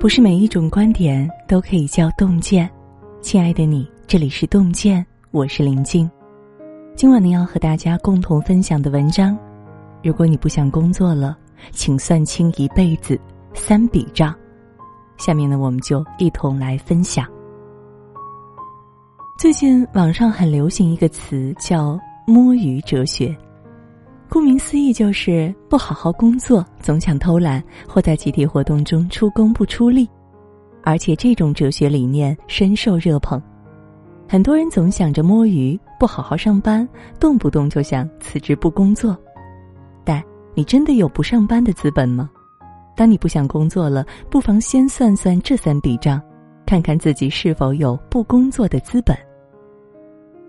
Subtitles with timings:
[0.00, 2.70] 不是每一种观点都可以叫洞见。
[3.20, 6.08] 亲爱的你，这里是洞见，我是林静。
[6.94, 9.36] 今晚呢，要和大家共同分享的文章：
[10.00, 11.36] 如果你不想工作了，
[11.72, 13.20] 请算清一辈子
[13.54, 14.32] 三笔账。
[15.16, 17.26] 下面呢，我们就一同来分享。
[19.36, 23.36] 最近网上很流行一个词叫“摸鱼哲学”。
[24.30, 30.08] 顾名思义，就是不好好工作，总想偷懒，或在集体活动中出工不出力。
[30.84, 33.42] 而且这种哲学理念深受热捧，
[34.28, 36.86] 很多人总想着摸鱼，不好好上班，
[37.18, 39.16] 动不动就想辞职不工作。
[40.04, 40.22] 但
[40.54, 42.30] 你真的有不上班的资本吗？
[42.94, 46.20] 当你不想工作了，不妨先算算这三笔账，
[46.66, 49.16] 看看自己是否有不工作的资本。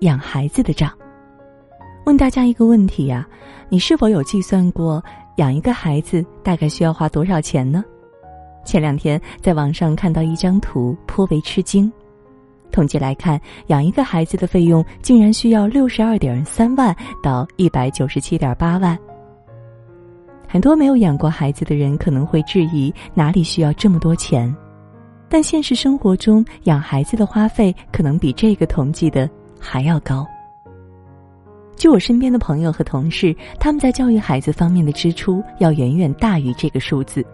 [0.00, 0.90] 养孩子的账。
[2.04, 3.26] 问大家一个问题呀，
[3.70, 5.02] 你是否有计算过
[5.36, 7.82] 养一个孩子大概需要花多少钱呢？
[8.62, 11.90] 前两天在网上看到一张图，颇为吃惊。
[12.70, 18.98] 统计来看，养一个孩子的费用竟然需要六十二点三万到一百九十七点八万。
[20.46, 24.54] 很多没有养过孩子的人可能会质疑哪里需要这么多钱，
[25.26, 30.26] 但现实生活中养孩子的花费可能比这个统计的还要高。
[31.76, 37.24] 就我身边的朋友和同事，他们在教育孩子方面的支出要远远大于这个数字。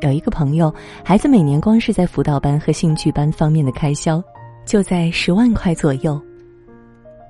[0.00, 4.22] 有一个朋友，孩子每年光是在辅导班和兴趣班方面的开销，
[4.64, 6.20] 就在十万块左右。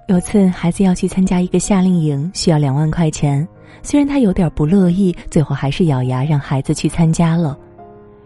[0.07, 3.47] 有次孩子要去参加一个夏令营，需要两万块钱，
[3.83, 7.59] 虽然他有点不乐意，最后还是咬牙让孩子去参加了。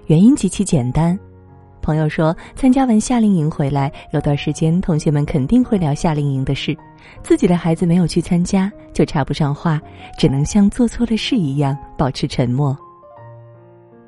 [0.06, 1.18] 原因极其简单。
[1.84, 6.74] 朋友说，参加完夏令营回来，有段时间同学们肯定会聊夏令营的事，
[7.22, 9.78] 自己的孩子没有去参加，就插不上话，
[10.16, 12.74] 只能像做错了事一样保持沉默。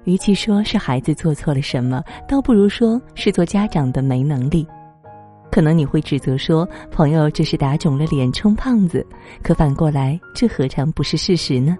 [0.04, 4.66] 与其说是孩子做错了什么，倒不如说是做家长的没能力。
[5.50, 9.06] 可能你会指责说，朋友这是打肿了脸充胖子，
[9.42, 11.76] 可反过来，这何尝不是事实呢？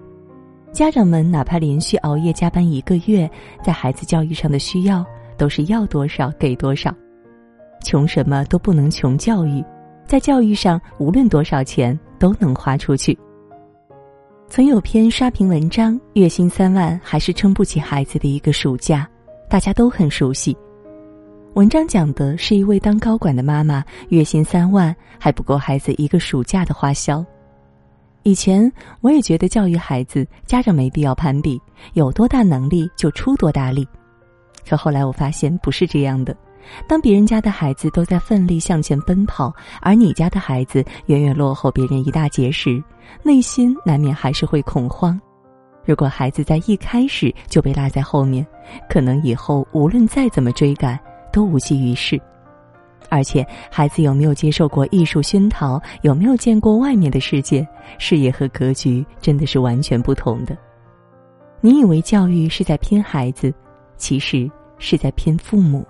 [0.71, 3.27] 家长们哪怕连续熬夜加班一个月，
[3.63, 5.03] 在孩子教育上的需要。
[5.37, 6.93] 都是要多少给多少，
[7.83, 9.63] 穷什么都不能穷教育，
[10.05, 13.17] 在教育上无论多少钱都能花出去。
[14.49, 19.07] 曾有篇刷屏文章，月薪三万还是撑不起孩子的一个暑假，
[19.49, 20.55] 大家都很熟悉。
[21.53, 27.25] 文章讲的是一位当高管的妈妈，月薪三万还不够孩子一个暑假的花销。
[28.23, 28.71] 以前
[29.01, 31.59] 我也觉得教育孩子，家长没必要攀比，
[31.93, 33.87] 有多大能力就出多大力。
[34.67, 36.35] 可后来我发现不是这样的，
[36.87, 42.83] 当别人家的孩子都在奋力向前奔跑，而你家的孩子远远落后别人一大截时，
[43.23, 45.19] 内心难免还是会恐慌。
[45.85, 48.45] 如果孩子在一开始就被落在后面，
[48.89, 50.99] 可能以后无论再怎么追赶
[51.31, 52.19] 都无济于事。
[53.09, 57.65] 而且，孩子有没有接受过艺术熏陶，有没有见过外面的世界，
[57.97, 60.57] 视野和格局真的是完全不同的。
[61.61, 63.53] 你以为教育是在拼孩子？
[63.97, 65.85] 其实是在拼父母。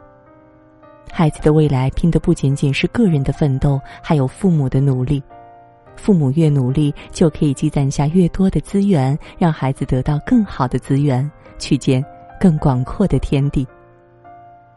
[1.11, 5.21] 孩子的未来拼的不仅仅是个人的奋斗，还有父母的努力。
[5.95, 12.03] 父母越努力，就可以积攒下越多的资源，让孩子得到更好的资源，去见
[12.39, 13.67] 更广阔的天地。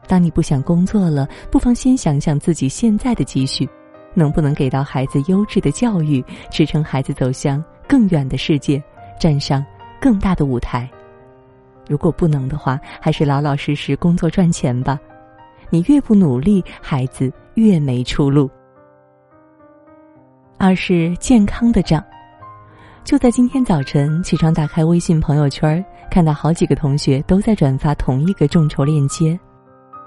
[0.06, 3.68] 当你不想工作了，不妨先想想自己现在的积蓄，
[4.14, 8.82] 能不能给到孩子优质的教育，支撑孩子走向更远的世界，
[9.18, 9.64] 站上
[10.00, 10.90] 更大的舞台。
[11.90, 14.96] 如果不能的话，还是老老实实工作赚钱吧。
[15.70, 18.48] 你越不努力，孩子越没出路。
[20.56, 22.00] 二是健康的账。
[23.02, 29.36] 就在今天早晨起床，打开微信朋友圈，看到好几个同学都在转发同一个众筹链接，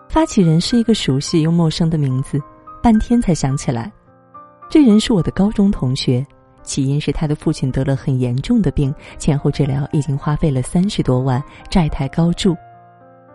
[0.07, 2.39] 发起人是一个熟悉又陌生的名字，
[2.81, 3.91] 半天才想起来，
[4.69, 6.25] 这人是我的高中同学。
[6.63, 12.55] 起因是他的父亲得了很严重的病，前后治疗已经花费了三十多万，债台高筑。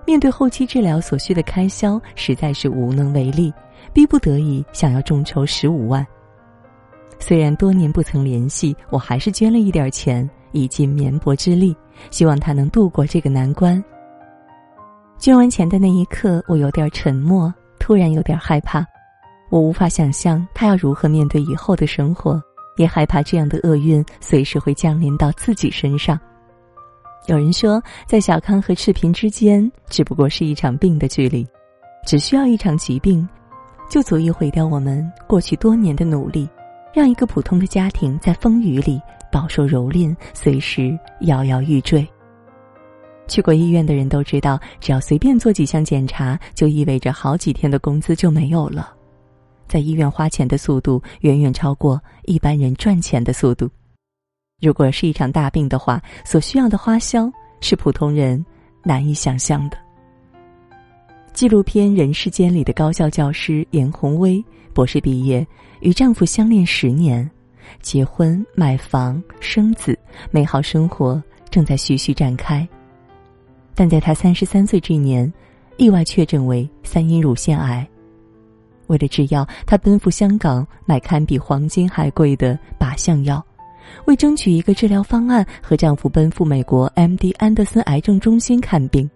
[0.06, 3.52] 面对后期治疗所需的开销，实在是无能为力，
[3.92, 6.06] 逼不得已想要众筹十五万。
[7.18, 11.76] 虽然多年不曾联系，我还是捐了一点钱，以尽绵薄之力，
[12.10, 13.82] 希望他能度过这个难关。
[15.18, 18.86] 捐完钱的那一刻，我有点沉默，突然有点害怕，
[19.50, 22.40] 我无法想象他要如何面对以后的生活。
[22.78, 26.18] 也害怕这样的厄运随时会降临到自己身上。
[27.26, 31.46] 有人说，在小康和赤贫之间，只不过是一场病的距离，
[32.06, 33.28] 只需要一场疾病，
[33.90, 36.48] 就足以毁掉我们过去多年的努力，
[36.94, 38.98] 让一个普通的家庭在风雨里
[39.30, 42.06] 饱受蹂躏，随时摇摇欲坠。
[43.26, 48.94] 去过医院的人都知道，只要随便做几项检查，就意味着好几天的工资就没有了。
[49.68, 53.70] 在医院花钱的速度远远超过一般人赚钱的速度。
[54.60, 57.30] 如果是一场大病的话，所需要的花销
[57.60, 58.44] 是普通人
[58.82, 59.78] 难以想象的。
[61.32, 65.46] 纪录片《人世间》里的高校教师严红薇，博士毕业，
[65.80, 67.30] 与丈夫相恋十年，
[67.80, 69.96] 结婚、买房、生子，
[70.32, 72.66] 美好生活正在徐徐展开。
[73.76, 75.32] 但在她三十三岁这一年，
[75.76, 77.88] 意外确诊为三阴乳腺癌。
[78.88, 83.42] 为了制药，她奔赴香港买堪比黄金还贵的靶向药，
[84.06, 87.32] 为争取一个治疗方案，和丈夫奔赴美国 M.D.
[87.38, 89.08] 安德森癌症中心看病，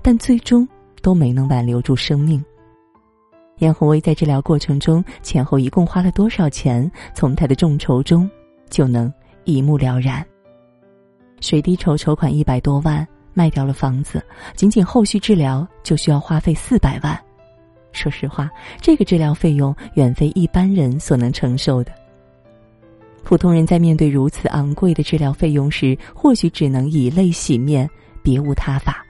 [0.00, 0.66] 但最终
[1.02, 2.42] 都没能挽留住生命。
[3.58, 6.90] 严红薇在治疗过程中前后一共花了多少钱？
[7.12, 8.30] 从她的众筹中
[8.70, 9.12] 就能
[9.44, 10.24] 一目了然。
[11.40, 13.06] 水滴筹筹款一百多万。
[13.36, 14.24] 卖掉了房子，
[14.54, 17.20] 仅仅后续治疗就需要花费四百万。
[17.94, 18.50] 说实话，
[18.80, 21.92] 这个治疗费用远非一般人所能承受的。
[23.22, 27.88] 普通人在面对如此昂贵的治疗费用时，或许只能以泪洗面，
[28.22, 29.02] 别无他法。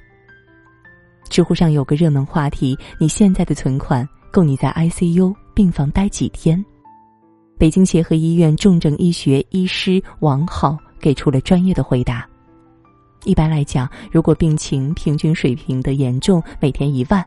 [1.29, 6.65] 知乎上有个热门话题：你现在的存款够你在 ICU 病房待几天？
[7.59, 12.29] 北京协和医院重症医学医师王浩给出了专业的回答。
[13.25, 17.23] 一般来讲，如果病情平均水平的严重，每天一万；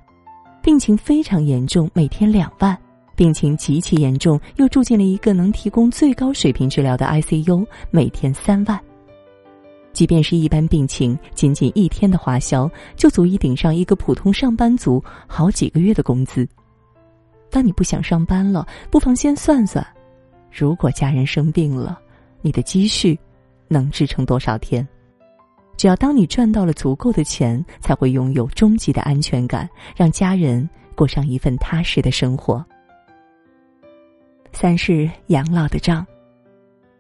[0.68, 2.76] 病情非常严重，每天两万；
[3.16, 8.78] 病情极其严重，又住进了一个能提供最高水平治疗的 ICU，每天三万。
[9.94, 16.46] 即便是一般病情，仅仅一天的花销就足以顶上一个普通上班族好几个月的工资。
[17.50, 19.88] 当你不想上班了，不妨先算算：
[20.52, 21.98] 如果家人生病了，
[22.42, 23.18] 你的积蓄
[23.70, 24.86] 能支撑多少天？
[25.78, 32.66] 只要当你赚到了足够的钱，才会拥有终极的安全感，让家人过上一份踏实的生活。
[34.52, 36.06] 三是养老的账。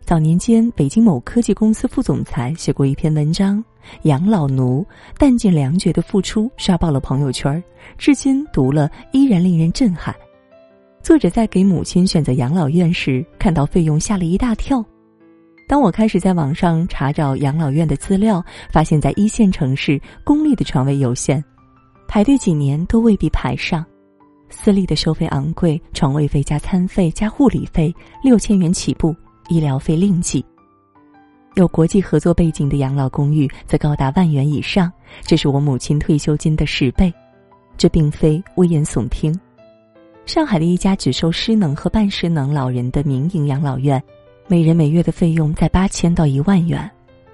[0.01, 3.57] 早年间，北京某科技公司副总裁写过一篇文章，
[4.03, 4.85] 《养老奴
[5.17, 7.61] 弹尽粮绝的付出》，刷爆了朋友圈
[7.97, 10.15] 至今读了依然令人震撼。
[11.01, 14.85] 作者在给母亲选择养老院时，看到费用吓了一大跳。
[15.67, 18.41] 当我开始在网上查找养老院的资料，
[18.71, 21.43] 发现，在一线城市，公立的床位有限，
[22.07, 23.83] 排队几年都未必排上；
[24.49, 27.93] 私立的收费昂贵，床位费加餐费加护理费
[28.23, 29.13] 六千元起步，
[29.49, 30.43] 医疗费另计。
[31.55, 34.89] 有国际合作背景的养老公寓则高达万元以上，
[35.23, 37.13] 这是我母亲退休金的十倍。
[37.75, 39.37] 这并非危言耸听。
[40.25, 44.01] 上海的一家只收失能和半失能老人的民营养老院。
[44.49, 46.89] 每人每月的费用在八千到一万元，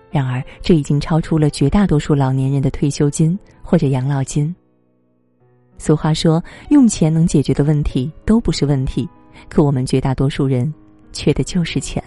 [0.10, 4.54] 然而这已经超出了绝大多数老年人的退休金或者养老金。
[5.78, 9.08] 俗话说，用钱能解决的问题都不是问题，
[9.48, 10.74] 可我们绝大多数人
[11.12, 12.04] 缺的就是钱。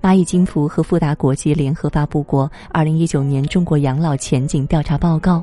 [0.00, 5.36] 蚂蚁金服和富达国际联合发布过《二零一九年中国养老前景调查报告》，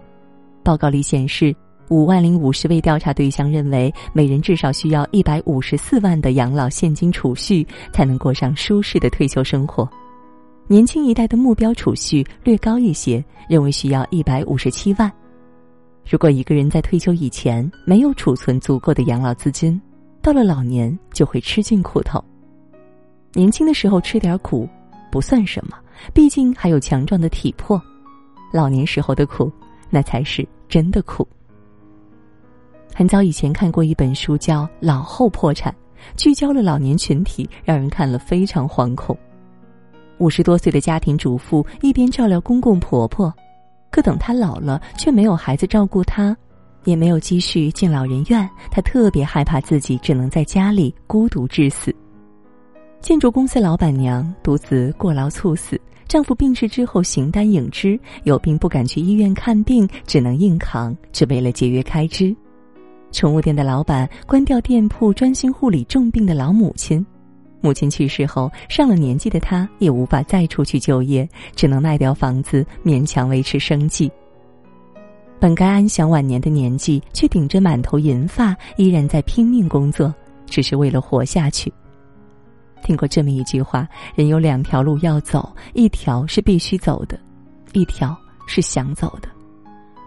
[0.62, 1.56] 报告里显示。
[1.89, 9.89] 五万零五十位调查对象认为，每人至少需要一百五十四万的养老现金储蓄，才能过上舒适的退休生活。
[10.68, 15.12] 年轻一代的目标储蓄略高一些，认为需要一百五十七万。
[16.08, 19.81] 如果一个人在退休以前没有储存足够的养老资金，
[20.22, 22.24] 到了老年就会吃尽苦头。
[23.34, 24.69] 年轻的时候吃点苦，
[25.12, 25.75] 不算什么，
[26.13, 27.81] 毕竟还有强壮的体魄。
[28.53, 29.51] 老年时候的苦，
[29.89, 31.27] 那才是真的苦。
[32.93, 35.74] 很早以前看过一本书，叫《老后破产》，
[36.17, 39.17] 聚焦了老年群体，让人看了非常惶恐。
[40.17, 43.34] 五十多岁的家庭主妇一边照料公公婆婆，
[43.89, 46.36] 可等她老了却没有孩子照顾她，
[46.84, 51.96] 也没有积蓄进老人院，她特别害怕自己只能在家里孤独致死。
[53.00, 62.36] 建筑公司老板娘独自过劳猝死，丈夫病逝之后形单影只，有病不敢去医院看病，只能硬扛，只为了节约开支。
[63.12, 67.06] 宠物店的老板关掉店铺，专心护理重病的老母亲。
[67.62, 74.10] 母亲去世后，上了年纪的他也无法再出去就业，只能卖掉房子勉强维持生计。
[75.39, 80.13] 本该安享晚年的年纪，却顶着满头银发，依然在拼命工作，
[80.46, 81.74] 只是为了活下去。
[82.84, 87.20] 听过这么一句话：人有两条路要走，一条是必须走的，
[87.74, 89.28] 一条是想走的。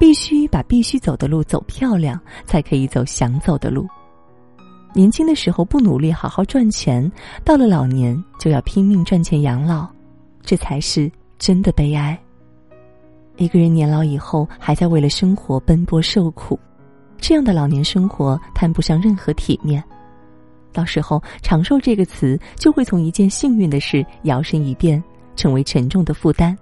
[0.03, 3.87] 必须把必须走的路走漂亮，才可以走想走的路。
[4.93, 7.09] 年轻的时候不努力好好赚钱，
[7.45, 9.89] 到了老年就要拼命赚钱养老，
[10.43, 12.21] 这才是真的悲哀。
[13.37, 16.59] 一个人年老以后还在为了生活奔波受苦，
[17.19, 19.81] 这样的老年生活谈不上任何体面。
[20.73, 25.01] 到时候“长寿”这个词就会从一件幸运的事摇身一变，
[25.37, 26.59] 成为沉重的负担。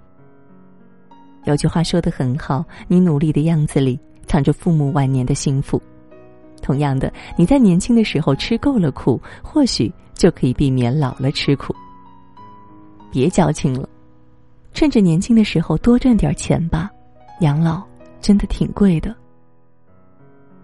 [1.45, 5.81] 有句话说的很好：“你努力的样子里，藏着父母晚年的幸福。”
[6.61, 11.75] 同样的，你在年轻的时候吃够了苦，或许就可以避免老了吃苦。
[13.11, 13.89] 别矫情了。
[14.73, 16.89] 趁着年轻的时候多赚点钱吧，
[17.41, 17.83] 养老
[18.21, 19.13] 真的挺贵的。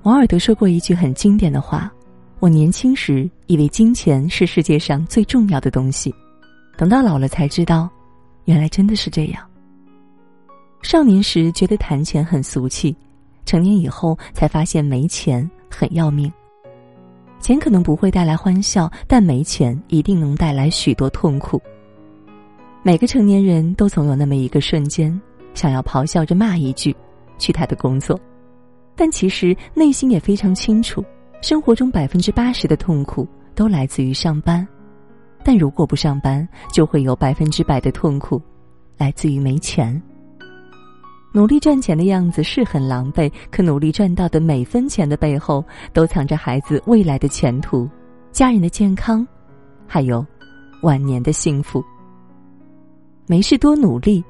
[0.03, 1.91] 王尔德说过一句很经典的话
[2.39, 6.13] ：“我年轻时以为金钱是世界上最重要的东西，
[6.77, 7.89] 等到老了才知道，
[8.45, 9.43] 原来真的是这样。
[10.81, 12.95] 少年时觉得谈钱很俗气，
[13.45, 16.31] 成年以后才发现没钱很要命。
[17.39, 21.61] 钱可能不会带来欢笑，但没钱一定能带来许多痛苦。”
[22.83, 25.19] 每个成年人都总有那么一个瞬间，
[25.53, 26.95] 想要咆哮着骂一句，
[27.37, 28.17] 去他的工作，
[28.95, 31.03] 但其实内心也非常清楚，
[31.41, 34.65] 生活中百分之八十的痛苦都来自于上班，
[35.43, 38.41] 但如果不上班，就会有百分之百的痛苦，
[38.97, 40.01] 来自于没钱。
[41.37, 45.63] 努力赚钱的样子是很狼狈，可努力赚到的每分钱的背后，
[45.93, 47.87] 都藏着孩子未来的前途、
[48.31, 49.23] 家人的健康，
[49.85, 50.25] 还有
[50.81, 51.85] 晚年的幸福。
[53.27, 54.25] 没事多努力，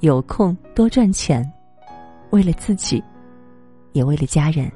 [0.00, 1.50] 有空多赚钱，
[2.28, 3.02] 为了自己，
[3.92, 4.70] 也为了家人。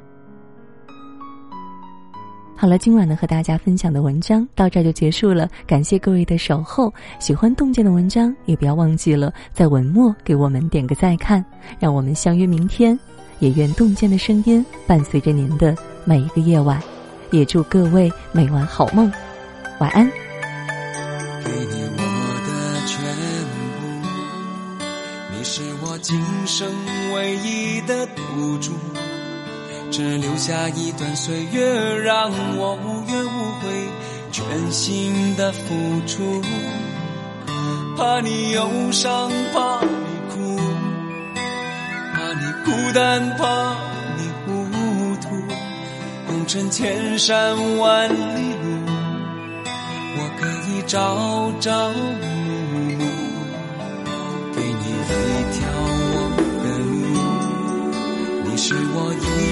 [2.56, 6.92] 好了，今晚呢和大家分享的文章到这就结束了，感谢各位的守候。
[7.18, 11.44] 喜欢洞见的文章，也不要忘记了在文末给我们点个再看，
[11.78, 12.98] 让我们相约明天。
[13.40, 16.80] 也愿洞见的声音伴随着您的每一个夜晚，
[17.32, 19.12] 也祝各位每晚好梦，
[19.80, 20.08] 晚安。
[21.44, 22.02] 给你我
[22.46, 22.52] 的
[22.86, 23.04] 全
[23.50, 24.86] 部，
[25.36, 26.70] 你是我今生
[27.12, 28.72] 唯一的赌注，
[29.96, 33.88] 只留下一段岁月，让我无怨无悔，
[34.32, 36.42] 全心的付出。
[37.96, 39.88] 怕你忧伤，怕你
[40.34, 40.58] 哭，
[42.12, 43.76] 怕你孤单，怕
[44.16, 45.28] 你糊涂。
[46.26, 48.14] 红尘千山万里
[48.64, 48.66] 路，
[50.16, 52.24] 我可以朝朝暮
[52.98, 53.04] 暮，
[54.56, 55.83] 给你一条。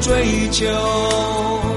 [0.00, 1.75] 追求。